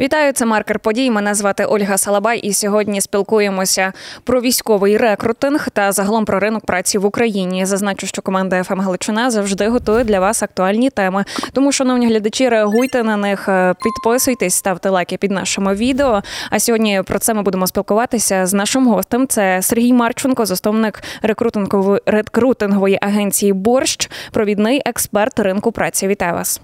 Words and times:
Вітаю, 0.00 0.32
це 0.32 0.46
маркер 0.46 0.78
подій. 0.78 1.10
Мене 1.10 1.34
звати 1.34 1.64
Ольга 1.64 1.98
Салабай, 1.98 2.38
і 2.38 2.52
сьогодні 2.52 3.00
спілкуємося 3.00 3.92
про 4.24 4.40
військовий 4.40 4.96
рекрутинг 4.96 5.70
та 5.70 5.92
загалом 5.92 6.24
про 6.24 6.40
ринок 6.40 6.66
праці 6.66 6.98
в 6.98 7.04
Україні. 7.04 7.66
Зазначу, 7.66 8.06
що 8.06 8.22
команда 8.22 8.62
ФМ 8.62 8.80
Галичина 8.80 9.30
завжди 9.30 9.68
готує 9.68 10.04
для 10.04 10.20
вас 10.20 10.42
актуальні 10.42 10.90
теми. 10.90 11.24
Тому, 11.52 11.72
шановні 11.72 12.06
глядачі, 12.06 12.48
реагуйте 12.48 13.02
на 13.02 13.16
них, 13.16 13.48
е, 13.48 13.74
підписуйтесь, 13.82 14.54
ставте 14.54 14.88
лайки 14.88 15.16
під 15.16 15.30
нашими 15.30 15.74
відео. 15.74 16.22
А 16.50 16.58
сьогодні 16.58 17.02
про 17.06 17.18
це 17.18 17.34
ми 17.34 17.42
будемо 17.42 17.66
спілкуватися 17.66 18.46
з 18.46 18.54
нашим 18.54 18.88
гостем. 18.88 19.28
Це 19.28 19.62
Сергій 19.62 19.92
Марченко, 19.92 20.46
засновник 20.46 21.02
рекрутингової 21.22 22.00
рекрутингової 22.06 22.98
агенції 23.02 23.52
Борщ, 23.52 24.10
провідний 24.32 24.82
експерт 24.86 25.38
ринку 25.38 25.72
праці. 25.72 26.08
Вітаю 26.08 26.34
вас. 26.34 26.60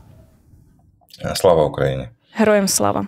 Слава 1.34 1.64
Україні. 1.64 2.09
Героям 2.39 2.68
слава 2.68 3.07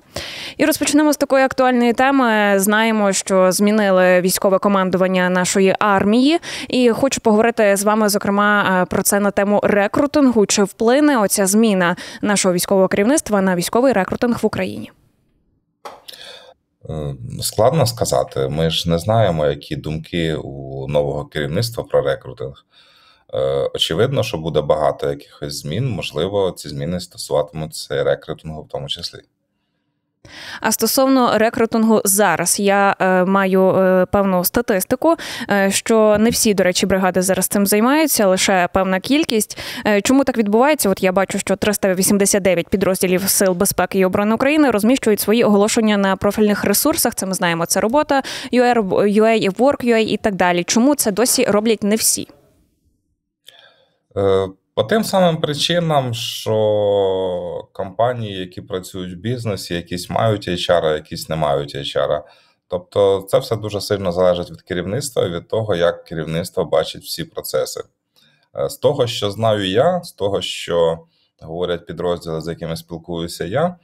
і 0.56 0.64
розпочнемо 0.64 1.12
з 1.12 1.16
такої 1.16 1.44
актуальної 1.44 1.92
теми. 1.92 2.54
Знаємо, 2.56 3.12
що 3.12 3.52
змінили 3.52 4.20
військове 4.20 4.58
командування 4.58 5.30
нашої 5.30 5.74
армії, 5.78 6.38
і 6.68 6.90
хочу 6.90 7.20
поговорити 7.20 7.76
з 7.76 7.84
вами 7.84 8.08
зокрема 8.08 8.86
про 8.90 9.02
це 9.02 9.20
на 9.20 9.30
тему 9.30 9.60
рекрутингу. 9.62 10.46
Чи 10.46 10.62
вплине 10.62 11.18
оця 11.18 11.46
зміна 11.46 11.96
нашого 12.22 12.54
військового 12.54 12.88
керівництва 12.88 13.40
на 13.40 13.56
військовий 13.56 13.92
рекрутинг 13.92 14.38
в 14.42 14.46
Україні? 14.46 14.92
Е, 16.90 17.14
складно 17.40 17.86
сказати. 17.86 18.48
Ми 18.48 18.70
ж 18.70 18.90
не 18.90 18.98
знаємо, 18.98 19.46
які 19.46 19.76
думки 19.76 20.34
у 20.34 20.86
нового 20.88 21.24
керівництва 21.24 21.84
про 21.84 22.02
рекрутинг. 22.02 22.64
Е, 23.34 23.70
очевидно, 23.74 24.22
що 24.22 24.38
буде 24.38 24.60
багато 24.60 25.10
якихось 25.10 25.54
змін. 25.54 25.88
Можливо, 25.88 26.50
ці 26.50 26.68
зміни 26.68 27.00
стосуватимуться 27.00 28.04
рекрутингу 28.04 28.62
в 28.62 28.68
тому 28.68 28.88
числі. 28.88 29.20
А 30.60 30.72
стосовно 30.72 31.38
рекрутингу 31.38 32.02
зараз 32.04 32.60
я 32.60 32.96
е, 33.00 33.24
маю 33.24 33.76
е, 33.76 34.06
певну 34.12 34.44
статистику, 34.44 35.16
е, 35.50 35.70
що 35.70 36.16
не 36.20 36.30
всі, 36.30 36.54
до 36.54 36.62
речі, 36.62 36.86
бригади 36.86 37.22
зараз 37.22 37.46
цим 37.46 37.66
займаються, 37.66 38.26
лише 38.26 38.68
певна 38.72 39.00
кількість. 39.00 39.58
Е, 39.86 40.00
чому 40.00 40.24
так 40.24 40.38
відбувається? 40.38 40.90
От 40.90 41.02
я 41.02 41.12
бачу, 41.12 41.38
що 41.38 41.56
389 41.56 42.68
підрозділів 42.68 43.28
сил 43.28 43.52
безпеки 43.52 43.98
і 43.98 44.04
оборони 44.04 44.34
України 44.34 44.70
розміщують 44.70 45.20
свої 45.20 45.44
оголошення 45.44 45.96
на 45.96 46.16
профільних 46.16 46.64
ресурсах. 46.64 47.14
Це 47.14 47.26
ми 47.26 47.34
знаємо. 47.34 47.66
Це 47.66 47.80
робота 47.80 48.22
UR, 48.52 48.88
UA, 48.92 49.56
Work.ua 49.56 49.96
і 49.96 50.16
так 50.16 50.34
далі. 50.34 50.64
Чому 50.64 50.94
це 50.94 51.10
досі 51.12 51.44
роблять 51.44 51.82
не 51.82 51.96
всі? 51.96 52.28
Е, 54.16 54.48
по 54.74 54.84
тим 54.84 55.04
самим 55.04 55.40
причинам, 55.40 56.14
що 56.14 57.68
компанії, 57.72 58.40
які 58.40 58.60
працюють 58.60 59.14
в 59.14 59.20
бізнесі, 59.20 59.74
якісь 59.74 60.10
мають 60.10 60.48
HR, 60.48 60.84
а 60.84 60.94
якісь 60.94 61.28
не 61.28 61.36
мають 61.36 61.74
HR. 61.76 62.22
Тобто, 62.68 63.24
це 63.28 63.38
все 63.38 63.56
дуже 63.56 63.80
сильно 63.80 64.12
залежить 64.12 64.50
від 64.50 64.62
керівництва 64.62 65.26
і 65.26 65.30
від 65.30 65.48
того, 65.48 65.74
як 65.74 66.04
керівництво 66.04 66.64
бачить 66.64 67.02
всі 67.02 67.24
процеси. 67.24 67.80
Е, 68.58 68.68
з 68.68 68.76
того, 68.76 69.06
що 69.06 69.30
знаю 69.30 69.70
я, 69.70 70.02
з 70.02 70.12
того, 70.12 70.40
що 70.40 70.98
говорять 71.40 71.86
підрозділи, 71.86 72.40
з 72.40 72.48
якими 72.48 72.76
спілкуюся 72.76 73.44
я, 73.44 73.76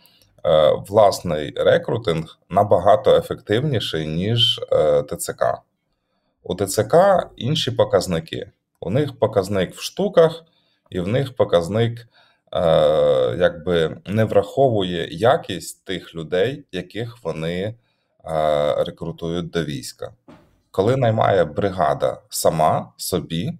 е, 0.45 0.72
власний 0.89 1.52
рекрутинг 1.56 2.39
набагато 2.50 3.17
ефективніший, 3.17 4.06
ніж 4.06 4.61
ТЦК. 5.08 5.45
У 6.42 6.55
ТЦК 6.55 6.97
інші 7.36 7.70
показники. 7.70 8.50
У 8.84 8.90
них 8.90 9.18
показник 9.18 9.74
в 9.74 9.80
штуках, 9.80 10.44
і 10.90 11.00
в 11.00 11.08
них 11.08 11.36
показник 11.36 12.00
е, 12.00 12.06
якби 13.38 13.96
не 14.06 14.24
враховує 14.24 15.08
якість 15.10 15.84
тих 15.84 16.14
людей, 16.14 16.64
яких 16.72 17.18
вони 17.22 17.62
е, 17.62 17.74
рекрутують 18.84 19.50
до 19.50 19.64
війська. 19.64 20.12
Коли 20.70 20.96
наймає 20.96 21.44
бригада 21.44 22.20
сама 22.28 22.92
собі, 22.96 23.58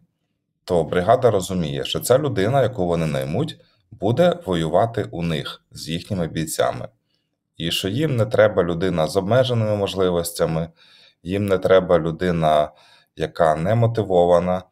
то 0.65 0.85
бригада 0.85 1.31
розуміє, 1.31 1.85
що 1.85 2.01
ця 2.01 2.19
людина, 2.19 2.63
яку 2.63 2.87
вони 2.87 3.07
наймуть, 3.07 3.61
буде 3.91 4.39
воювати 4.47 5.09
у 5.11 5.23
них 5.23 5.63
з 5.71 5.89
їхніми 5.89 6.27
бійцями. 6.27 6.89
І 7.57 7.71
що 7.71 7.89
їм 7.89 8.17
не 8.17 8.27
треба 8.27 8.63
людина 8.63 9.07
з 9.07 9.17
обмеженими 9.17 9.77
можливостями, 9.77 10.69
їм 11.23 11.47
не 11.47 11.59
треба 11.59 11.99
людина, 11.99 12.71
яка 13.17 13.55
не 13.55 13.75
мотивована 13.75 14.63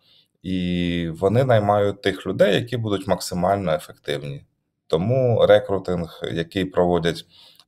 і 0.43 1.09
вони 1.09 1.45
наймають 1.45 2.03
тих 2.03 2.27
людей, 2.27 2.55
які 2.55 2.77
будуть 2.77 3.07
максимально 3.07 3.73
ефективні. 3.75 4.45
Тому 4.87 5.47
рекрутинг, 5.47 6.21
який 6.33 6.65
проводять 6.65 7.25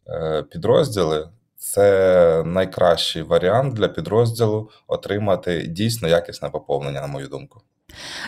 е, 0.09 0.43
підрозділи, 0.43 1.29
це 1.57 2.43
найкращий 2.47 3.23
варіант 3.23 3.75
для 3.75 3.89
підрозділу 3.89 4.71
отримати 4.87 5.67
дійсно 5.67 6.09
якісне 6.09 6.51
поповнення, 6.51 7.01
на 7.01 7.07
мою 7.07 7.29
думку. 7.29 7.61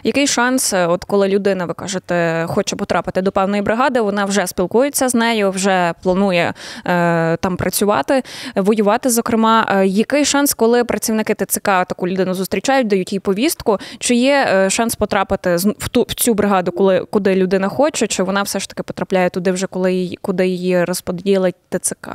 Який 0.04 0.26
шанс, 0.26 0.72
е, 0.72 0.86
от 0.86 1.04
коли 1.04 1.28
людина, 1.28 1.64
ви 1.64 1.74
кажете, 1.74 2.44
хоче 2.48 2.76
потрапити 2.76 3.22
до 3.22 3.32
певної 3.32 3.62
бригади, 3.62 4.00
вона 4.00 4.24
вже 4.24 4.46
спілкується 4.46 5.08
з 5.08 5.14
нею, 5.14 5.50
вже 5.50 5.94
планує 6.02 6.54
е, 6.86 7.36
там 7.36 7.56
працювати, 7.56 8.22
воювати. 8.54 9.10
Зокрема, 9.10 9.66
е, 9.70 9.86
який 9.86 10.24
шанс, 10.24 10.54
коли 10.54 10.84
працівники 10.84 11.34
ТЦК 11.34 11.64
таку 11.64 12.08
людину 12.08 12.34
зустрічають, 12.34 12.86
дають 12.86 13.12
їй 13.12 13.20
повістку? 13.20 13.78
Чи 13.98 14.14
є 14.14 14.46
е, 14.48 14.70
шанс 14.70 14.94
потрапити 14.94 15.56
в 15.56 15.88
ту 15.88 16.02
в 16.08 16.14
цю 16.14 16.34
бригаду, 16.34 16.72
коли 16.72 17.00
куди 17.10 17.34
людина 17.34 17.68
хоче, 17.68 18.06
чи 18.06 18.22
вона 18.22 18.42
все 18.42 18.60
ж 18.60 18.68
таки 18.68 18.82
потрапляє 18.82 19.30
туди, 19.30 19.50
вже 19.50 19.66
коли 19.66 19.94
її 19.94 20.18
куди 20.22 20.46
її 20.46 20.84
розподілить 20.84 21.56
ТЦК? 21.70 22.08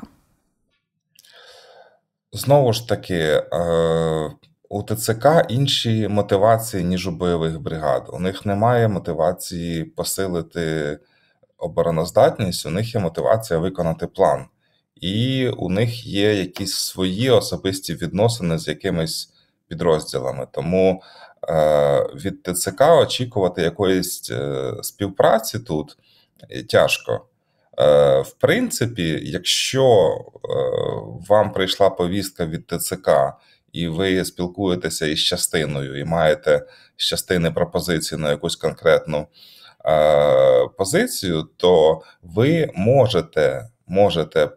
Знову 2.34 2.74
ж 2.74 2.88
таки. 2.88 3.44
Е... 4.72 4.74
У 4.74 4.84
ТЦК 4.84 5.26
інші 5.50 6.08
мотивації, 6.08 6.84
ніж 6.84 7.08
у 7.08 7.12
бойових 7.12 7.60
бригад. 7.60 8.10
У 8.14 8.20
них 8.20 8.46
немає 8.46 8.88
мотивації 8.88 9.84
посилити 9.84 11.00
обороноздатність, 11.58 12.66
у 12.66 12.70
них 12.70 12.96
є 12.96 13.02
мотивація 13.02 13.60
виконати 13.60 14.08
план, 14.08 14.46
і 14.96 15.50
у 15.50 15.70
них 15.70 16.06
є 16.06 16.36
якісь 16.36 16.76
свої 16.76 17.30
особисті 17.30 17.94
відносини 17.94 18.58
з 18.58 18.68
якимись 18.68 19.30
підрозділами. 19.68 20.48
Тому 20.52 21.02
е, 21.50 22.04
від 22.16 22.44
ТЦК 22.44 22.82
очікувати 22.82 23.62
якоїсь 23.62 24.32
е, 24.32 24.74
співпраці 24.82 25.60
тут 25.60 25.98
тяжко. 26.70 27.26
Е, 27.80 28.22
В 28.22 28.34
принципі, 28.34 29.20
якщо 29.24 30.16
е, 30.16 30.48
вам 31.30 31.54
прийшла 31.54 31.90
повістка 31.90 32.46
від 32.46 32.68
ТЦК 32.68 33.10
і 33.74 33.88
ви 33.88 34.26
спілкуєтеся 34.26 35.08
із 35.08 35.20
частиною, 35.20 36.00
і 36.00 36.04
маєте 36.04 36.66
з 36.98 37.06
частини 37.06 37.52
пропозиції 37.52 38.22
на 38.22 38.30
якусь 38.30 38.56
конкретну 38.56 39.28
е, 39.86 40.68
позицію, 40.78 41.50
то 41.58 42.02
ви 42.22 42.70
можете 42.76 43.68
можете 43.88 44.50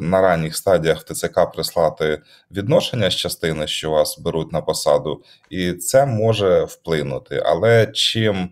на 0.00 0.20
ранніх 0.20 0.56
стадіях 0.56 1.00
в 1.00 1.12
ТЦК 1.12 1.52
прислати 1.54 2.22
відношення 2.50 3.10
з 3.10 3.14
частини, 3.14 3.66
що 3.66 3.90
вас 3.90 4.18
беруть 4.18 4.52
на 4.52 4.60
посаду, 4.60 5.22
і 5.50 5.72
це 5.72 6.06
може 6.06 6.64
вплинути. 6.64 7.42
Але 7.44 7.86
чим, 7.86 8.50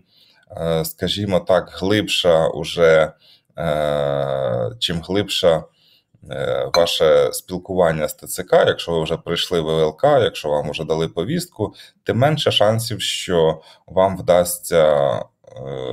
е, 0.51 0.85
скажімо 0.85 1.39
так, 1.39 1.69
глибша 1.73 2.47
уже, 2.47 3.11
е, 3.57 4.69
чим 4.79 5.01
глибша 5.01 5.63
ваше 6.73 7.29
спілкування 7.33 8.07
з 8.07 8.13
ТЦК, 8.13 8.53
якщо 8.53 8.91
ви 8.91 9.03
вже 9.03 9.17
прийшли 9.17 9.61
в 9.61 9.65
ВЛК, 9.65 10.03
якщо 10.03 10.49
вам 10.49 10.71
вже 10.71 10.83
дали 10.83 11.07
повістку, 11.07 11.73
тим 12.03 12.17
менше 12.17 12.51
шансів, 12.51 13.01
що 13.01 13.61
вам 13.87 14.17
вдасться 14.17 14.85
е, 14.85 15.21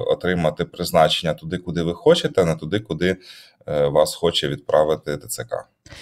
отримати 0.06 0.64
призначення 0.64 1.34
туди, 1.34 1.58
куди 1.58 1.82
ви 1.82 1.94
хочете, 1.94 2.42
а 2.42 2.44
не 2.44 2.56
туди, 2.56 2.80
куди 2.80 3.16
е, 3.68 3.86
вас 3.86 4.14
хоче 4.14 4.48
відправити 4.48 5.16
ТЦК. 5.16 5.54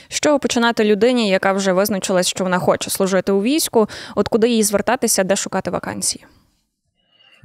Що 0.09 0.39
починати 0.39 0.85
людині, 0.85 1.29
яка 1.29 1.53
вже 1.53 1.73
визначилась, 1.73 2.29
що 2.29 2.45
вона 2.45 2.59
хоче 2.59 2.91
служити 2.91 3.33
у 3.33 3.43
війську, 3.43 3.89
от 4.15 4.29
куди 4.29 4.49
їй 4.49 4.63
звертатися, 4.63 5.25
де 5.25 5.37
шукати 5.37 5.71
вакансії? 5.71 6.25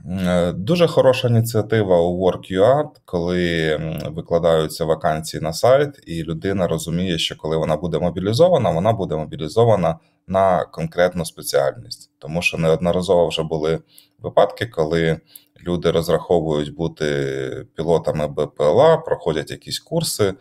Е, 0.09 0.51
дуже 0.51 0.87
хороша 0.87 1.27
ініціатива 1.27 2.01
у 2.01 2.25
Work.ua, 2.25 2.83
коли 3.05 3.75
викладаються 4.05 4.85
вакансії 4.85 5.41
на 5.41 5.53
сайт, 5.53 5.99
і 6.07 6.23
людина 6.23 6.67
розуміє, 6.67 7.17
що 7.17 7.37
коли 7.37 7.57
вона 7.57 7.77
буде 7.77 7.99
мобілізована, 7.99 8.69
вона 8.69 8.93
буде 8.93 9.15
мобілізована 9.15 9.99
на 10.27 10.65
конкретну 10.65 11.25
спеціальність, 11.25 12.11
тому 12.19 12.41
що 12.41 12.57
неодноразово 12.57 13.27
вже 13.27 13.43
були 13.43 13.79
випадки, 14.19 14.65
коли 14.65 15.19
люди 15.67 15.91
розраховують 15.91 16.75
бути 16.75 17.65
пілотами 17.75 18.27
БПЛА, 18.27 18.97
проходять 18.97 19.51
якісь 19.51 19.79
курси, 19.79 20.33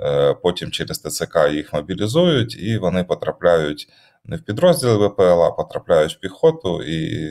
е, 0.00 0.34
потім 0.34 0.70
через 0.70 0.98
ТЦК 0.98 1.36
їх 1.52 1.72
мобілізують, 1.72 2.56
і 2.62 2.78
вони 2.78 3.04
потрапляють 3.04 3.88
не 4.24 4.36
в 4.36 4.40
підрозділи 4.40 5.08
БПЛА, 5.08 5.50
потрапляють 5.50 6.12
в 6.12 6.20
піхоту 6.20 6.82
і 6.82 7.30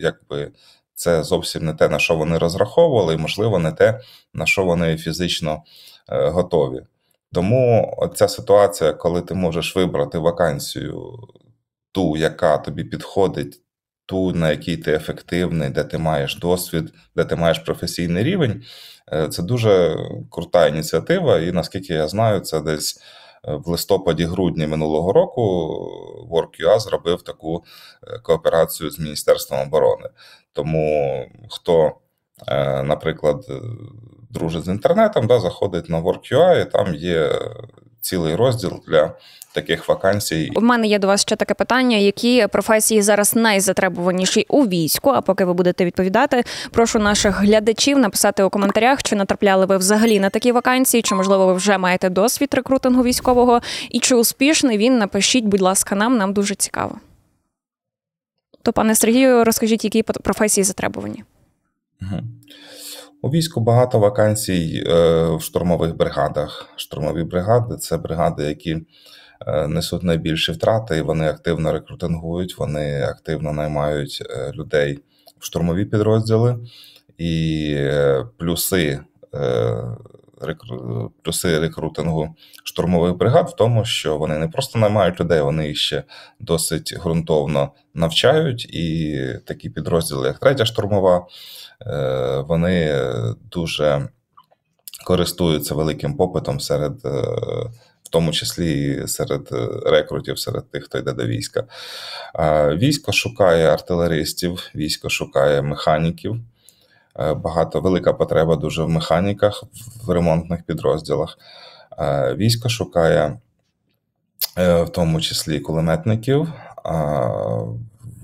якби. 0.00 0.52
Це 0.96 1.22
зовсім 1.22 1.64
не 1.64 1.74
те, 1.74 1.88
на 1.88 1.98
що 1.98 2.16
вони 2.16 2.38
розраховували, 2.38 3.14
і, 3.14 3.16
можливо, 3.16 3.58
не 3.58 3.72
те, 3.72 4.00
на 4.34 4.46
що 4.46 4.64
вони 4.64 4.96
фізично 4.96 5.62
е, 6.08 6.28
готові. 6.28 6.80
Тому 7.32 7.92
ця 8.14 8.28
ситуація, 8.28 8.92
коли 8.92 9.22
ти 9.22 9.34
можеш 9.34 9.76
вибрати 9.76 10.18
вакансію, 10.18 11.18
ту, 11.92 12.16
яка 12.16 12.58
тобі 12.58 12.84
підходить, 12.84 13.60
ту, 14.06 14.32
на 14.32 14.50
якій 14.50 14.76
ти 14.76 14.92
ефективний, 14.92 15.70
де 15.70 15.84
ти 15.84 15.98
маєш 15.98 16.36
досвід, 16.36 16.94
де 17.16 17.24
ти 17.24 17.36
маєш 17.36 17.58
професійний 17.58 18.24
рівень, 18.24 18.62
е, 19.12 19.28
це 19.28 19.42
дуже 19.42 19.96
крута 20.30 20.66
ініціатива. 20.66 21.40
І 21.40 21.52
наскільки 21.52 21.94
я 21.94 22.08
знаю, 22.08 22.40
це 22.40 22.60
десь 22.60 23.00
в 23.46 23.68
листопаді-грудні 23.68 24.66
минулого 24.66 25.12
року 25.12 25.42
WorkUA 26.30 26.80
зробив 26.80 27.22
таку 27.22 27.64
е, 28.02 28.18
кооперацію 28.18 28.90
з 28.90 28.98
Міністерством 28.98 29.60
оборони. 29.60 30.08
Тому 30.52 31.24
хто, 31.50 31.92
наприклад, 32.84 33.46
дружить 34.30 34.64
з 34.64 34.68
інтернетом, 34.68 35.26
да, 35.26 35.40
заходить 35.40 35.88
на 35.88 36.00
WorkUA, 36.00 36.62
і 36.62 36.70
там 36.70 36.94
є 36.94 37.30
цілий 38.06 38.34
розділ 38.34 38.82
для 38.86 39.12
таких 39.52 39.88
вакансій. 39.88 40.52
У 40.56 40.60
мене 40.60 40.86
є 40.86 40.98
до 40.98 41.06
вас 41.06 41.22
ще 41.22 41.36
таке 41.36 41.54
питання: 41.54 41.96
які 41.96 42.46
професії 42.52 43.02
зараз 43.02 43.34
найзатребуваніші 43.36 44.46
у 44.48 44.66
війську? 44.66 45.10
А 45.10 45.20
поки 45.20 45.44
ви 45.44 45.54
будете 45.54 45.84
відповідати, 45.84 46.44
прошу 46.70 46.98
наших 46.98 47.40
глядачів 47.40 47.98
написати 47.98 48.42
у 48.42 48.50
коментарях, 48.50 49.02
чи 49.02 49.16
натрапляли 49.16 49.66
ви 49.66 49.76
взагалі 49.76 50.20
на 50.20 50.30
такі 50.30 50.52
вакансії, 50.52 51.02
чи 51.02 51.14
можливо 51.14 51.46
ви 51.46 51.54
вже 51.54 51.78
маєте 51.78 52.08
досвід 52.08 52.54
рекрутингу 52.54 53.02
військового, 53.02 53.60
і 53.90 54.00
чи 54.00 54.14
успішний 54.14 54.78
він 54.78 54.98
напишіть, 54.98 55.44
будь 55.44 55.60
ласка, 55.60 55.94
нам 55.94 56.16
нам 56.16 56.32
дуже 56.32 56.54
цікаво. 56.54 56.98
То, 58.62 58.72
пане 58.72 58.94
Сергію, 58.94 59.44
розкажіть, 59.44 59.84
які 59.84 60.02
професії 60.02 60.64
затребувані. 60.64 61.24
Угу. 62.02 62.20
У 63.26 63.30
війську 63.30 63.60
багато 63.60 63.98
вакансій 63.98 64.84
е, 64.86 64.92
в 65.36 65.42
штурмових 65.42 65.96
бригадах. 65.96 66.68
Штурмові 66.76 67.24
бригади 67.24 67.76
це 67.76 67.96
бригади, 67.96 68.44
які 68.44 68.78
е, 69.46 69.66
несуть 69.68 70.02
найбільші 70.02 70.52
втрати, 70.52 70.98
і 70.98 71.02
вони 71.02 71.28
активно 71.28 71.72
рекрутингують, 71.72 72.58
вони 72.58 73.02
активно 73.02 73.52
наймають 73.52 74.22
е, 74.30 74.52
людей 74.52 74.98
в 75.38 75.44
штурмові 75.44 75.84
підрозділи, 75.84 76.58
і 77.18 77.76
плюси 78.38 79.00
плюси 81.22 81.58
рекрутингу 81.58 82.34
штурмових 82.64 83.16
бригад 83.16 83.48
в 83.48 83.56
тому, 83.56 83.84
що 83.84 84.18
вони 84.18 84.38
не 84.38 84.48
просто 84.48 84.78
наймають 84.78 85.20
людей, 85.20 85.40
вони 85.40 85.68
їх 85.68 85.76
ще 85.76 86.02
досить 86.40 86.98
ґрунтовно 86.98 87.72
навчають. 87.94 88.64
І 88.64 89.20
такі 89.44 89.70
підрозділи, 89.70 90.28
як 90.28 90.38
третя 90.38 90.66
штурмова, 90.66 91.26
е, 91.86 92.44
вони 92.48 93.00
дуже 93.50 94.08
користуються 95.06 95.74
великим 95.74 96.16
попитом 96.16 96.60
серед. 96.60 96.92
Е, 97.04 97.10
в 98.06 98.08
тому 98.08 98.32
числі 98.32 99.02
серед 99.06 99.48
рекрутів, 99.86 100.38
серед 100.38 100.70
тих, 100.70 100.84
хто 100.84 100.98
йде 100.98 101.12
до 101.12 101.26
війська. 101.26 101.64
Військо 102.76 103.12
шукає 103.12 103.66
артилеристів, 103.66 104.70
військо 104.74 105.08
шукає 105.08 105.62
механіків. 105.62 106.40
Е, 107.18 107.34
багато 107.34 107.80
велика 107.80 108.12
потреба 108.12 108.56
дуже 108.56 108.82
в 108.82 108.88
механіках 108.88 109.64
в 110.04 110.10
ремонтних 110.10 110.62
підрозділах. 110.62 111.38
Е, 111.98 112.34
військо 112.34 112.68
шукає 112.68 113.38
е, 114.58 114.82
в 114.82 114.88
тому 114.88 115.20
числі 115.20 115.60
кулеметників. 115.60 116.52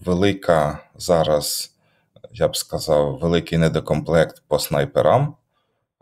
Велика 0.04 0.78
зараз, 0.96 1.74
я 2.32 2.48
б 2.48 2.56
сказав, 2.56 3.18
великий 3.18 3.58
недокомплект 3.58 4.42
по 4.48 4.58
снайперам, 4.58 5.34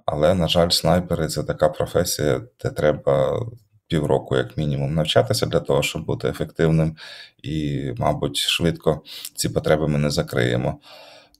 але, 0.07 0.35
на 0.35 0.49
жаль, 0.49 0.69
снайпери 0.69 1.29
це 1.29 1.43
така 1.43 1.69
професія, 1.69 2.41
де 2.63 2.71
треба 2.71 3.47
півроку, 3.89 4.37
як 4.37 4.57
мінімум, 4.57 4.95
навчатися 4.95 5.47
для 5.47 5.61
того, 5.61 5.83
щоб 5.83 6.05
бути 6.05 6.29
ефективним, 6.29 6.97
і, 7.43 7.85
мабуть, 7.99 8.37
швидко 8.37 9.03
ці 9.35 9.49
потреби 9.49 9.89
ми 9.89 9.99
не 9.99 10.11
закриємо. 10.11 10.79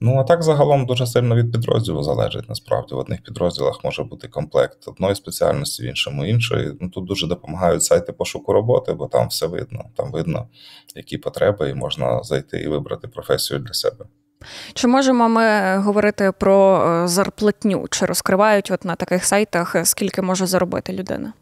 Ну, 0.03 0.17
а 0.19 0.23
так 0.23 0.43
загалом 0.43 0.85
дуже 0.85 1.07
сильно 1.07 1.35
від 1.35 1.51
підрозділу 1.51 2.03
залежить 2.03 2.49
насправді. 2.49 2.95
В 2.95 2.97
одних 2.97 3.23
підрозділах 3.23 3.79
може 3.83 4.03
бути 4.03 4.27
комплект 4.27 4.87
одної 4.87 5.15
спеціальності, 5.15 5.83
в 5.83 5.85
іншому 5.85 6.25
іншої. 6.25 6.77
Ну 6.81 6.89
тут 6.89 7.05
дуже 7.05 7.27
допомагають 7.27 7.83
сайти 7.83 8.11
пошуку 8.11 8.53
роботи, 8.53 8.93
бо 8.93 9.07
там 9.07 9.27
все 9.27 9.47
видно. 9.47 9.85
Там 9.97 10.11
видно, 10.11 10.47
які 10.95 11.17
потреби, 11.17 11.69
і 11.69 11.73
можна 11.73 12.23
зайти 12.23 12.59
і 12.59 12.67
вибрати 12.67 13.07
професію 13.07 13.59
для 13.59 13.73
себе. 13.73 14.05
Чи 14.73 14.87
можемо 14.87 15.29
ми 15.29 15.77
говорити 15.77 16.31
про 16.39 16.87
е, 16.87 17.07
зарплатню? 17.07 17.87
Чи 17.91 18.05
розкривають 18.05 18.71
от 18.71 18.85
на 18.85 18.95
таких 18.95 19.25
сайтах, 19.25 19.75
скільки 19.83 20.21
може 20.21 20.45
заробити 20.45 20.93
людина? 20.93 21.33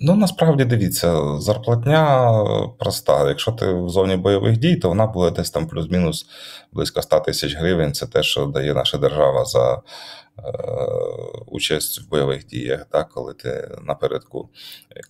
Ну, 0.00 0.16
насправді 0.16 0.64
дивіться, 0.64 1.38
зарплатня 1.38 2.30
проста. 2.78 3.28
Якщо 3.28 3.52
ти 3.52 3.72
в 3.72 3.88
зоні 3.88 4.16
бойових 4.16 4.58
дій, 4.58 4.76
то 4.76 4.88
вона 4.88 5.06
буде 5.06 5.30
десь 5.30 5.50
там 5.50 5.66
плюс-мінус 5.66 6.26
близько 6.72 7.02
100 7.02 7.20
тисяч 7.20 7.56
гривень. 7.56 7.92
Це 7.92 8.06
те, 8.06 8.22
що 8.22 8.46
дає 8.46 8.74
наша 8.74 8.98
держава 8.98 9.44
за 9.44 9.72
е, 9.74 9.82
участь 11.46 12.00
в 12.00 12.08
бойових 12.08 12.46
діях, 12.46 12.84
так, 12.90 13.08
коли 13.08 13.34
ти 13.34 13.76
напередку. 13.82 14.48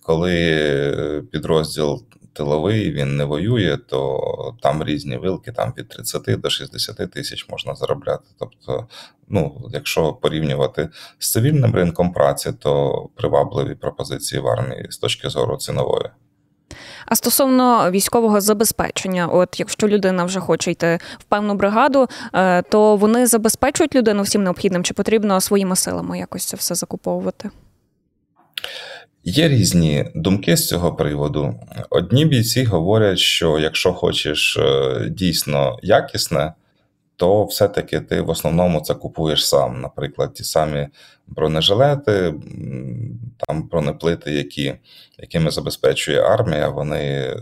Коли 0.01 1.27
підрозділ 1.31 2.03
тиловий, 2.33 2.91
він 2.91 3.17
не 3.17 3.25
воює, 3.25 3.77
то 3.77 4.55
там 4.61 4.83
різні 4.83 5.17
вилки, 5.17 5.51
там 5.51 5.73
від 5.77 5.89
30 5.89 6.41
до 6.41 6.49
60 6.49 7.11
тисяч 7.11 7.49
можна 7.49 7.75
заробляти. 7.75 8.23
Тобто, 8.39 8.87
ну, 9.27 9.69
якщо 9.73 10.13
порівнювати 10.13 10.89
з 11.19 11.31
цивільним 11.31 11.75
ринком 11.75 12.13
праці, 12.13 12.53
то 12.59 12.93
привабливі 13.15 13.75
пропозиції 13.75 14.41
в 14.41 14.47
армії 14.47 14.87
з 14.89 14.97
точки 14.97 15.29
зору 15.29 15.57
цінової. 15.57 16.09
А 17.09 17.15
стосовно 17.15 17.91
військового 17.91 18.41
забезпечення, 18.41 19.27
от 19.27 19.59
якщо 19.59 19.87
людина 19.87 20.23
вже 20.23 20.39
хоче 20.39 20.71
йти 20.71 20.99
в 21.19 21.23
певну 21.23 21.53
бригаду, 21.55 22.07
е, 22.33 22.61
то 22.61 22.95
вони 22.95 23.27
забезпечують 23.27 23.95
людину 23.95 24.21
всім 24.21 24.43
необхідним, 24.43 24.83
чи 24.83 24.93
потрібно 24.93 25.41
своїми 25.41 25.75
силами 25.75 26.19
якось 26.19 26.45
це 26.45 26.57
все 26.57 26.75
закуповувати? 26.75 27.49
Є 29.23 29.49
різні 29.49 30.05
думки 30.15 30.57
з 30.57 30.67
цього 30.67 30.93
приводу. 30.93 31.55
Одні 31.89 32.25
бійці 32.25 32.63
говорять, 32.63 33.19
що 33.19 33.59
якщо 33.59 33.93
хочеш 33.93 34.57
е, 34.57 35.05
дійсно 35.09 35.79
якісне, 35.83 36.53
то 37.19 37.45
все-таки 37.45 37.99
ти 37.99 38.21
в 38.21 38.29
основному 38.29 38.81
це 38.81 38.93
купуєш 38.93 39.47
сам. 39.47 39.81
Наприклад, 39.81 40.33
ті 40.33 40.43
самі 40.43 40.87
бронежилети, 41.27 42.33
там 43.37 43.63
бронеплити, 43.63 44.31
які, 44.31 44.75
якими 45.17 45.51
забезпечує 45.51 46.21
армія, 46.21 46.69
вони 46.69 47.35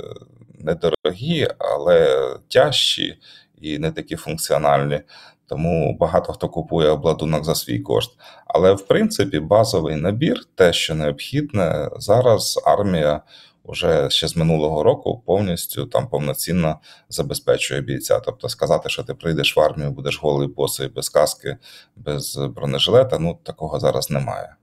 недорогі, 0.59 1.47
але 1.59 2.29
тяжчі 2.47 3.19
і 3.61 3.79
не 3.79 3.91
такі 3.91 4.15
функціональні. 4.15 5.01
Тому 5.47 5.97
багато 5.99 6.33
хто 6.33 6.49
купує 6.49 6.89
обладунок 6.89 7.45
за 7.45 7.55
свій 7.55 7.79
кошт. 7.79 8.11
Але 8.45 8.73
в 8.73 8.87
принципі 8.87 9.39
базовий 9.39 9.95
набір, 9.95 10.41
те, 10.55 10.73
що 10.73 10.95
необхідне, 10.95 11.89
зараз 11.97 12.61
армія 12.65 13.21
вже 13.67 14.09
ще 14.09 14.27
з 14.27 14.35
минулого 14.35 14.83
року 14.83 15.23
повністю 15.25 15.85
там 15.85 16.07
повноцінно 16.07 16.79
забезпечує 17.09 17.81
бійця. 17.81 18.19
Тобто 18.19 18.49
сказати, 18.49 18.89
що 18.89 19.03
ти 19.03 19.13
прийдеш 19.13 19.57
в 19.57 19.59
армію, 19.59 19.91
будеш 19.91 20.21
голий 20.21 20.47
босий 20.47 20.87
без 20.87 21.09
каски, 21.09 21.57
без 21.95 22.37
бронежилета, 22.55 23.19
ну 23.19 23.39
такого 23.43 23.79
зараз 23.79 24.09
немає. 24.09 24.55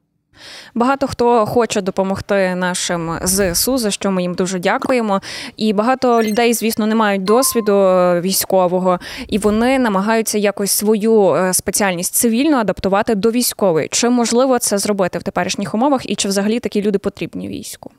Багато 0.75 1.07
хто 1.07 1.47
хоче 1.47 1.81
допомогти 1.81 2.55
нашим 2.55 3.19
зсу, 3.23 3.79
за 3.79 3.91
що 3.91 4.11
ми 4.11 4.23
їм 4.23 4.35
дуже 4.35 4.59
дякуємо. 4.59 5.21
І 5.57 5.73
багато 5.73 6.23
людей, 6.23 6.55
звісно, 6.55 6.87
не 6.87 6.95
мають 6.95 7.25
досвіду 7.25 7.73
е, 7.73 8.21
військового, 8.21 8.99
і 9.29 9.39
вони 9.39 9.79
намагаються 9.79 10.39
якось 10.39 10.71
свою 10.71 11.35
е, 11.35 11.55
спеціальність 11.55 12.15
цивільно 12.15 12.57
адаптувати 12.57 13.15
до 13.15 13.31
військової. 13.31 13.89
Чи 13.89 14.09
можливо 14.09 14.59
це 14.59 14.79
зробити 14.79 15.19
в 15.19 15.23
теперішніх 15.23 15.75
умовах, 15.75 16.11
і 16.11 16.15
чи 16.15 16.29
взагалі 16.29 16.61
такі 16.61 16.83
люди 16.83 16.99
потрібні 16.99 17.49
війську? 17.49 17.91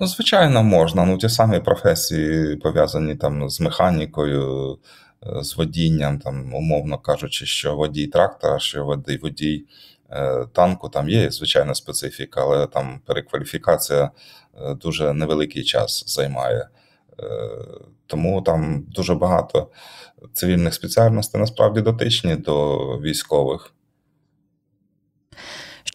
Ну, 0.00 0.06
звичайно, 0.06 0.62
можна. 0.62 1.04
Ну, 1.04 1.18
ті 1.18 1.28
самі 1.28 1.60
професії 1.60 2.56
пов'язані 2.56 3.16
там 3.16 3.50
з 3.50 3.60
механікою, 3.60 4.78
е, 5.26 5.44
з 5.44 5.56
водінням, 5.56 6.18
там, 6.18 6.54
умовно 6.54 6.98
кажучи, 6.98 7.46
що 7.46 7.76
водій 7.76 8.06
трактора, 8.06 8.58
що 8.58 8.84
водій 8.84 9.16
водій 9.16 9.64
Е, 10.10 10.46
танку 10.52 10.88
там 10.88 11.08
є 11.08 11.30
звичайна 11.30 11.74
специфіка, 11.74 12.40
але 12.40 12.66
там 12.66 13.00
перекваліфікація 13.06 14.10
е, 14.60 14.74
дуже 14.74 15.12
невеликий 15.12 15.64
час 15.64 16.04
займає. 16.06 16.68
Тому 18.06 18.42
там 18.42 18.84
дуже 18.88 19.14
багато 19.14 19.68
цивільних 20.32 20.74
спеціальностей 20.74 21.40
насправді 21.40 21.80
дотичні 21.80 22.36
до 22.36 22.78
військових. 22.98 23.72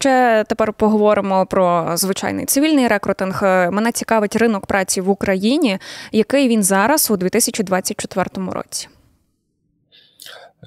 Ще 0.02 0.44
тепер 0.48 0.72
поговоримо 0.72 1.46
про 1.46 1.96
звичайний 1.96 2.46
цивільний 2.46 2.88
рекрутинг. 2.88 3.42
Мене 3.72 3.92
цікавить 3.92 4.36
ринок 4.36 4.66
праці 4.66 5.00
в 5.00 5.10
Україні, 5.10 5.78
який 6.12 6.48
він 6.48 6.62
зараз 6.62 7.10
у 7.10 7.16
2024 7.16 8.26
році. 8.52 8.88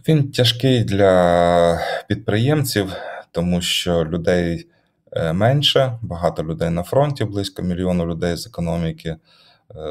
Він 0.08 0.32
тяжкий 0.32 0.84
для 0.84 1.80
підприємців 2.08 2.92
тому 3.36 3.62
що 3.62 4.06
людей 4.06 4.68
е, 5.12 5.34
менше. 5.34 6.00
Багато 6.01 6.44
людей 6.44 6.70
на 6.70 6.84
фронті, 6.84 7.25
близько 7.25 7.62
мільйону 7.62 8.06
людей 8.06 8.36
з 8.36 8.48
економіки 8.48 9.10
е, 9.10 9.18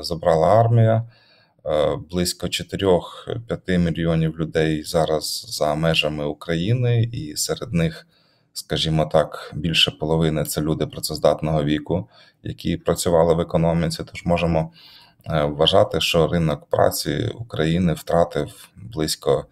забрала 0.02 0.60
армія. 0.60 1.04
Е, 1.66 1.96
Близько 2.10 2.46
4-5 2.46 3.78
мільйонів 3.78 4.38
людей 4.38 4.82
зараз 4.82 5.46
за 5.48 5.74
межами 5.74 6.24
України, 6.24 7.02
і 7.12 7.36
серед 7.36 7.72
них, 7.72 8.06
скажімо 8.54 9.06
так, 9.06 9.52
більше 9.54 9.90
половини 9.90 10.44
це 10.44 10.60
люди 10.60 10.86
працездатного 10.86 11.64
віку, 11.64 12.08
які 12.42 12.76
працювали 12.76 13.34
в 13.34 13.40
економіці. 13.40 14.04
Тож 14.12 14.24
можемо 14.24 14.72
е, 15.26 15.44
вважати, 15.44 16.00
що 16.00 16.26
ринок 16.26 16.66
праці 16.70 17.32
України 17.34 17.92
втратив 17.92 18.68
близько 18.76 19.46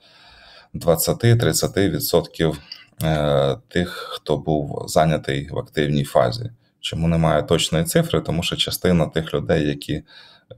20-30% 0.75 2.55
е, 3.03 3.57
тих, 3.69 3.89
хто 4.11 4.37
був 4.37 4.85
зайнятий 4.89 5.49
в 5.51 5.59
активній 5.59 6.05
фазі. 6.05 6.51
Чому 6.81 7.09
немає 7.09 7.43
точної 7.43 7.85
цифри? 7.85 8.21
Тому 8.21 8.43
що 8.43 8.57
частина 8.57 9.07
тих 9.07 9.35
людей, 9.35 9.69
які 9.69 10.03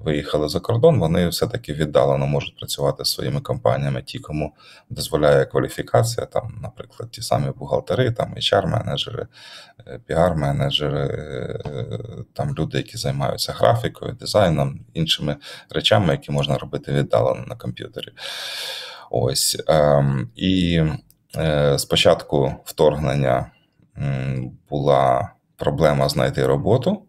виїхали 0.00 0.48
за 0.48 0.60
кордон, 0.60 0.98
вони 0.98 1.28
все-таки 1.28 1.72
віддалено 1.72 2.26
можуть 2.26 2.56
працювати 2.56 3.04
зі 3.04 3.10
своїми 3.10 3.40
компаніями, 3.40 4.02
ті, 4.02 4.18
кому 4.18 4.52
дозволяє 4.90 5.44
кваліфікація, 5.44 6.26
там, 6.26 6.58
наприклад, 6.62 7.10
ті 7.10 7.22
самі 7.22 7.50
бухгалтери, 7.56 8.12
там 8.12 8.34
HR-менеджери, 8.34 9.26
е, 9.86 10.00
піар-менеджери, 10.08 11.06
е, 11.08 11.60
там 12.32 12.54
люди, 12.58 12.78
які 12.78 12.96
займаються 12.96 13.52
графікою, 13.52 14.12
дизайном, 14.12 14.80
іншими 14.94 15.36
речами, 15.70 16.12
які 16.12 16.32
можна 16.32 16.58
робити 16.58 16.92
віддалено 16.92 17.44
на 17.46 17.56
комп'ютері. 17.56 18.08
Ось. 19.10 19.62
ем, 19.68 20.30
І 20.36 20.82
е, 21.36 21.78
спочатку 21.78 22.54
вторгнення 22.64 23.50
була 24.70 25.30
проблема 25.56 26.08
знайти 26.08 26.46
роботу, 26.46 27.02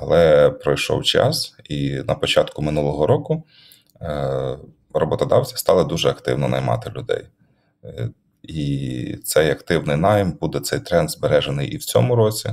але 0.00 0.50
пройшов 0.50 1.04
час, 1.04 1.54
і 1.64 1.90
на 1.90 2.14
початку 2.14 2.62
минулого 2.62 3.06
року 3.06 3.42
е, 4.02 4.56
роботодавці 4.94 5.56
стали 5.56 5.84
дуже 5.84 6.08
активно 6.08 6.48
наймати 6.48 6.90
людей. 6.90 7.26
Е, 7.84 8.10
І 8.42 9.16
цей 9.24 9.50
активний 9.50 9.96
найм 9.96 10.32
буде 10.32 10.60
цей 10.60 10.80
тренд 10.80 11.10
збережений 11.10 11.68
і 11.68 11.76
в 11.76 11.84
цьому 11.84 12.16
році. 12.16 12.50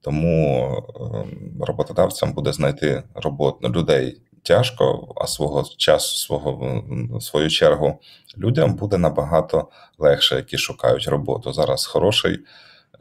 Тому 0.00 0.66
е, 0.66 1.02
роботодавцям 1.60 2.32
буде 2.32 2.52
знайти 2.52 3.02
роботу 3.14 3.68
людей 3.68 4.20
тяжко, 4.42 5.14
а 5.16 5.26
свого 5.26 5.64
часу, 5.76 6.16
свого 6.16 6.82
свою 7.20 7.50
чергу, 7.50 7.98
людям 8.38 8.74
буде 8.74 8.98
набагато 8.98 9.68
легше, 9.98 10.36
які 10.36 10.58
шукають 10.58 11.08
роботу. 11.08 11.52
Зараз 11.52 11.86
хороший 11.86 12.38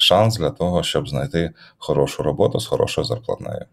шанс 0.01 0.38
для 0.38 0.50
того, 0.50 0.84
щоб 0.84 1.10
знайти 1.10 1.51
хорошу 1.77 2.24
роботу 2.24 2.60
з 2.60 2.67
хорошою 2.67 3.05
зарплатнею. 3.05 3.65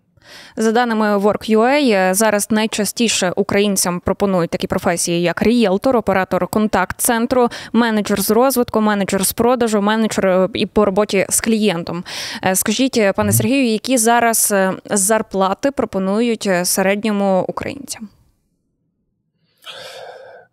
За 0.56 0.72
даними 0.72 1.16
Work.ua, 1.16 2.14
зараз 2.14 2.50
найчастіше 2.50 3.32
українцям 3.36 4.00
пропонують 4.00 4.50
такі 4.50 4.66
професії, 4.66 5.22
як 5.22 5.42
рієлтор, 5.42 5.96
оператор 5.96 6.46
контакт-центру, 6.46 7.48
менеджер 7.72 8.20
з 8.20 8.30
розвитку, 8.30 8.80
менеджер 8.80 9.26
з 9.26 9.32
продажу, 9.32 9.82
менеджер 9.82 10.26
е, 10.26 10.48
і 10.54 10.66
по 10.66 10.84
роботі 10.84 11.26
з 11.28 11.40
клієнтом. 11.40 12.04
Е, 12.44 12.54
Скажіть, 12.54 13.00
пане 13.16 13.32
Сергію, 13.32 13.66
які 13.72 13.98
зараз 13.98 14.52
е, 14.52 14.72
зарплати 14.84 15.70
пропонують 15.70 16.46
е, 16.46 16.64
середньому 16.64 17.44
українцям? 17.48 18.08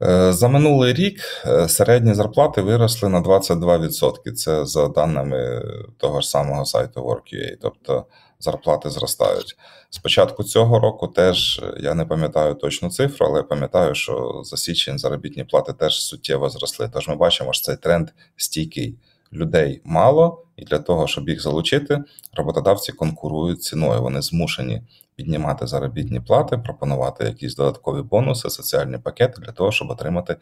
Е, 0.07 0.33
За 0.33 0.47
минулий 0.47 0.93
рік 0.93 1.19
е, 1.45 1.69
середні 1.69 2.13
зарплати 2.13 2.61
виросли 2.61 3.09
на 3.09 3.21
22%. 3.21 4.31
Це 4.31 4.65
за 4.65 4.87
даними 4.87 5.61
того 5.97 6.21
ж 6.21 6.29
самого 6.29 6.65
сайту 6.65 7.01
Work.ua. 7.01 7.57
Тобто 7.61 8.05
зарплати 8.39 8.89
зростають. 8.89 9.57
З 9.89 9.97
початку 9.97 10.43
цього 10.43 10.79
року 10.79 11.07
теж 11.07 11.61
е, 11.63 11.77
я 11.79 11.93
не 11.93 12.05
пам'ятаю 12.05 12.53
точну 12.53 12.89
цифру, 12.89 13.27
але 13.27 13.43
пам'ятаю, 13.43 13.95
що 13.95 14.41
за 14.43 14.57
січень 14.57 14.99
заробітні 14.99 15.43
плати 15.43 15.73
теж 15.73 16.01
суттєво 16.01 16.49
зросли. 16.49 16.89
Тож 16.93 17.07
ми 17.07 17.15
бачимо, 17.15 17.53
що 17.53 17.63
цей 17.63 17.77
тренд 17.77 18.09
стійкий. 18.35 18.95
Людей 19.33 19.81
мало, 19.83 20.44
і 20.57 20.65
для 20.65 20.79
того, 20.79 21.07
щоб 21.07 21.29
їх 21.29 21.41
залучити, 21.41 22.03
роботодавці 22.33 22.91
конкурують 22.91 23.63
ціною. 23.63 24.01
Вони 24.01 24.21
змушені 24.21 24.81
піднімати 25.15 25.67
заробітні 25.67 26.19
плати, 26.19 26.57
пропонувати 26.57 27.23
якісь 27.25 27.55
додаткові 27.55 28.01
бонуси, 28.01 28.49
соціальні 28.49 28.97
пакети 28.97 29.41
для 29.41 29.51
того, 29.51 29.71
щоб 29.71 29.89
отримати 29.89 30.35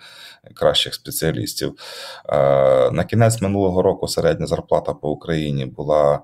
кращих 0.53 0.93
спеціалістів. 0.93 1.75
Е, 2.29 2.91
На 2.91 3.03
кінець 3.03 3.41
минулого 3.41 3.81
року 3.81 4.07
середня 4.07 4.45
зарплата 4.45 4.93
по 4.93 5.09
Україні 5.09 5.65
була 5.65 6.21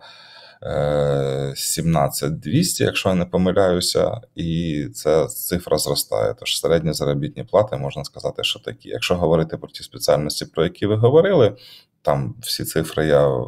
е, 0.64 1.54
17200, 1.56 2.84
якщо 2.84 3.10
я 3.10 3.16
не 3.16 3.26
помиляюся, 3.26 4.22
і 4.36 4.86
ця 4.94 5.26
цифра 5.26 5.78
зростає. 5.78 6.34
Тож 6.40 6.60
середні 6.60 6.94
заробітні 6.94 7.44
плати 7.44 7.78
можна 7.78 8.04
сказати, 8.04 8.44
що 8.44 8.60
такі. 8.60 8.90
Якщо 8.90 9.16
говорити 9.16 9.58
про 9.58 9.70
ті 9.70 9.84
спеціальності, 9.84 10.46
про 10.46 10.64
які 10.64 10.86
ви 10.86 10.96
говорили, 10.96 11.56
там 12.02 12.36
всі 12.42 12.64
цифри 12.64 13.06
я 13.06 13.28
е, 13.28 13.42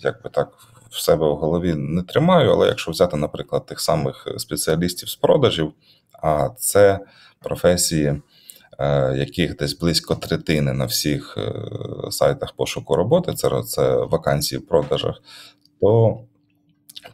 як 0.00 0.22
би 0.22 0.30
так 0.30 0.48
в 0.90 1.00
себе 1.00 1.28
в 1.28 1.36
голові 1.36 1.74
не 1.74 2.02
тримаю, 2.02 2.50
але 2.50 2.66
якщо 2.66 2.90
взяти, 2.90 3.16
наприклад, 3.16 3.66
тих 3.66 3.80
самих 3.80 4.28
спеціалістів 4.36 5.08
з 5.08 5.16
продажів, 5.16 5.72
а 6.22 6.48
це 6.58 7.00
професії, 7.40 8.22
е, 8.78 9.14
яких 9.16 9.56
десь 9.56 9.78
близько 9.78 10.14
третини 10.14 10.72
на 10.72 10.84
всіх 10.84 11.38
е, 11.38 11.52
сайтах 12.10 12.52
пошуку 12.52 12.96
роботи, 12.96 13.34
це, 13.34 13.62
це 13.62 13.94
вакансії 13.96 14.58
в 14.58 14.66
продажах, 14.66 15.22
то 15.80 16.20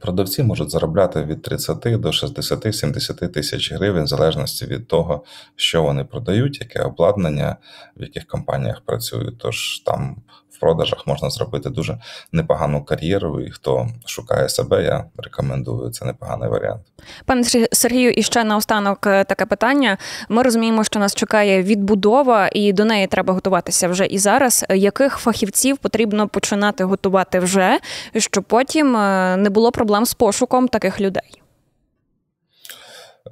продавці 0.01 0.43
можуть 0.43 0.71
заробляти 0.71 1.23
від 1.23 1.43
30 1.43 1.79
до 1.79 2.09
60-70 2.09 3.29
тисяч 3.29 3.73
гривень, 3.73 4.05
в 4.05 4.07
залежності 4.07 4.67
від 4.67 4.89
того, 4.89 5.25
що 5.57 5.83
вони 5.83 6.05
продають, 6.05 6.61
яке 6.61 6.83
обладнання, 6.83 7.57
в 7.97 8.03
яких 8.03 8.27
компаніях 8.27 8.81
працюють. 8.81 9.39
Тож 9.39 9.79
там 9.79 10.17
в 10.57 10.61
продажах 10.61 11.07
можна 11.07 11.31
зробити 11.31 11.71
дуже 11.71 11.99
непогану 12.33 12.85
кар'єру, 12.85 13.41
і 13.41 13.51
хто 13.51 13.89
шукає 14.07 14.49
себе, 14.49 14.83
я 14.83 15.05
рекомендую. 15.19 15.91
Це 15.91 16.05
непоганий 16.05 16.49
варіант. 16.49 16.81
Пане 17.25 17.45
Сергію, 17.73 18.11
і 18.11 18.23
ще 18.23 18.45
наостанок 18.45 19.07
е, 19.07 19.25
таке 19.25 19.47
питання. 19.47 19.99
Ми 20.29 20.43
розуміємо, 20.43 20.85
що 20.85 20.99
нас 20.99 21.15
чекає 21.15 21.63
відбудова, 21.63 22.49
і 22.53 22.73
до 22.73 22.85
неї 22.85 23.07
треба 23.07 23.35
готуватися 23.35 23.89
вже 23.89 24.07
і 24.07 24.19
зараз. 24.19 24.65
Яких 24.69 25.17
фахівців 25.17 25.79
потрібно 25.79 26.29
починати 26.29 26.85
готувати 26.85 27.39
вже, 27.39 27.79
щоб 28.17 28.45
потім 28.45 28.97
е, 28.97 29.37
не 29.37 29.51
було 29.51 29.73
проблем 29.73 30.07
з 30.07 30.15
пошуком 30.15 30.69
таких 30.69 31.01
людей? 31.01 31.46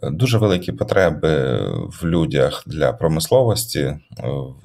Дуже 0.02 0.38
великі 0.38 0.72
потреби 0.72 1.60
в 1.70 2.04
людях 2.04 2.62
для 2.66 2.92
промисловості, 2.92 3.96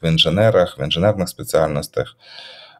в 0.02 0.08
інженерах, 0.08 0.80
в 0.80 0.84
інженерних 0.84 1.30
спеціальностях. 1.30 2.16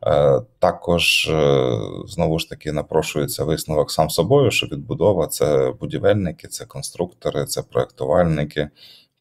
Е, 0.08 0.42
Також 0.60 1.28
е, 1.30 1.70
знову 2.08 2.40
ж 2.40 2.50
таки 2.50 2.72
напрошується 2.72 3.44
висновок 3.44 3.92
сам 3.92 4.10
собою, 4.10 4.52
що 4.52 4.68
відбудова 4.68 5.28
це 5.28 5.74
будівельники, 5.80 6.48
це 6.48 6.66
конструктори, 6.66 7.46
це 7.46 7.62
проектувальники, 7.62 8.70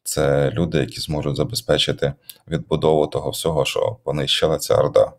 це 0.03 0.51
люди, 0.51 0.77
які 0.77 1.01
зможуть 1.01 1.35
забезпечити 1.35 2.13
відбудову 2.47 3.07
того 3.07 3.29
всього, 3.29 3.65
що 3.65 3.97
понищила 4.03 4.57
ця 4.57 4.75
орда. 4.75 5.11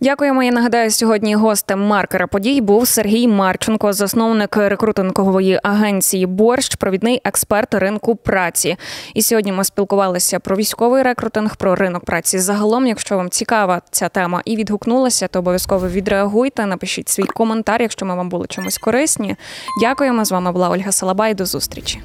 Дякуємо. 0.00 0.42
Я 0.42 0.52
нагадаю, 0.52 0.90
сьогодні 0.90 1.34
гостем 1.34 1.80
маркера 1.80 2.26
подій 2.26 2.60
був 2.60 2.88
Сергій 2.88 3.28
Марченко, 3.28 3.92
засновник 3.92 4.56
рекрутингової 4.56 5.60
агенції 5.62 6.26
Борщ, 6.26 6.74
провідний 6.74 7.20
експерт 7.24 7.74
ринку 7.74 8.16
праці. 8.16 8.76
І 9.14 9.22
сьогодні 9.22 9.52
ми 9.52 9.64
спілкувалися 9.64 10.40
про 10.40 10.56
військовий 10.56 11.02
рекрутинг, 11.02 11.56
про 11.56 11.74
ринок 11.74 12.04
праці. 12.04 12.38
Загалом, 12.38 12.86
якщо 12.86 13.16
вам 13.16 13.30
цікава 13.30 13.82
ця 13.90 14.08
тема 14.08 14.42
і 14.44 14.56
відгукнулася, 14.56 15.28
то 15.28 15.38
обов'язково 15.38 15.88
відреагуйте. 15.88 16.66
Напишіть 16.66 17.08
свій 17.08 17.26
коментар, 17.26 17.82
якщо 17.82 18.06
ми 18.06 18.14
вам 18.14 18.28
були 18.28 18.46
чимось 18.46 18.78
корисні. 18.78 19.36
Дякуємо. 19.80 20.24
З 20.24 20.32
вами 20.32 20.52
була 20.52 20.68
Ольга 20.70 20.92
Салабай. 20.92 21.34
До 21.34 21.46
зустрічі. 21.46 22.00